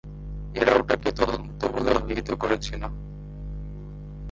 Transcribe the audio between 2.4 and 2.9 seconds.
করেছিল।